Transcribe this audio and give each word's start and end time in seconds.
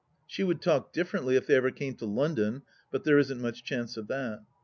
She 0.35 0.43
would 0.43 0.63
talk 0.63 0.93
differently 0.93 1.35
if 1.35 1.45
they 1.45 1.53
ever 1.53 1.69
came 1.69 1.93
to 1.97 2.07
London; 2.07 2.63
but 2.89 3.03
there 3.03 3.19
isn't 3.19 3.39
much 3.39 3.63
chance 3.63 3.97
of 3.97 4.07
that. 4.07 4.41